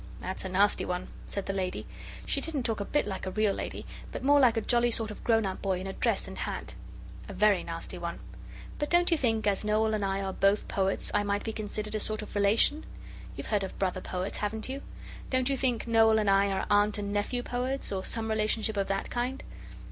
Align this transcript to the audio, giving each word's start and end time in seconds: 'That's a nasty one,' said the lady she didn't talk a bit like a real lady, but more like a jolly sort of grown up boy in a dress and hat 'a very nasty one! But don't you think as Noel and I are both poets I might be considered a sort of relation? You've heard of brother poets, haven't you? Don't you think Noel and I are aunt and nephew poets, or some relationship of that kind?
'That's 0.19 0.43
a 0.43 0.49
nasty 0.49 0.83
one,' 0.83 1.09
said 1.27 1.45
the 1.45 1.53
lady 1.53 1.85
she 2.25 2.41
didn't 2.41 2.63
talk 2.63 2.79
a 2.79 2.85
bit 2.85 3.05
like 3.05 3.27
a 3.27 3.37
real 3.37 3.53
lady, 3.53 3.85
but 4.11 4.23
more 4.23 4.39
like 4.39 4.57
a 4.57 4.61
jolly 4.61 4.89
sort 4.89 5.11
of 5.11 5.23
grown 5.23 5.45
up 5.45 5.61
boy 5.61 5.79
in 5.79 5.85
a 5.85 5.93
dress 5.93 6.27
and 6.27 6.39
hat 6.39 6.73
'a 7.29 7.33
very 7.33 7.63
nasty 7.63 7.99
one! 7.99 8.17
But 8.79 8.89
don't 8.89 9.11
you 9.11 9.15
think 9.19 9.45
as 9.45 9.63
Noel 9.63 9.93
and 9.93 10.03
I 10.03 10.23
are 10.23 10.33
both 10.33 10.67
poets 10.67 11.11
I 11.13 11.21
might 11.21 11.43
be 11.43 11.53
considered 11.53 11.93
a 11.93 11.99
sort 11.99 12.23
of 12.23 12.33
relation? 12.33 12.83
You've 13.35 13.45
heard 13.53 13.63
of 13.63 13.77
brother 13.77 14.01
poets, 14.01 14.37
haven't 14.37 14.67
you? 14.69 14.81
Don't 15.29 15.49
you 15.49 15.55
think 15.55 15.85
Noel 15.85 16.17
and 16.17 16.31
I 16.31 16.47
are 16.51 16.65
aunt 16.71 16.97
and 16.97 17.13
nephew 17.13 17.43
poets, 17.43 17.91
or 17.91 18.03
some 18.03 18.27
relationship 18.27 18.77
of 18.77 18.87
that 18.87 19.11
kind? 19.11 19.43